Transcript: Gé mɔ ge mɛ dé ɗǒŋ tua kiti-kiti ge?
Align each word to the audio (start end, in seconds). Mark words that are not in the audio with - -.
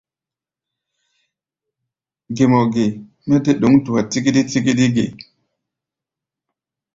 Gé 2.35 2.45
mɔ 2.51 2.59
ge 2.73 2.83
mɛ 3.27 3.35
dé 3.43 3.51
ɗǒŋ 3.61 3.73
tua 3.83 4.01
kiti-kiti 4.11 4.85
ge? 4.95 5.05